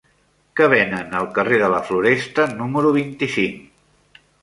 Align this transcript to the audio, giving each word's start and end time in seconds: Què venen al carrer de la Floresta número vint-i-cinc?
Què 0.59 0.69
venen 0.73 1.13
al 1.19 1.27
carrer 1.35 1.61
de 1.65 1.69
la 1.75 1.83
Floresta 1.91 2.49
número 2.65 2.97
vint-i-cinc? 3.01 4.23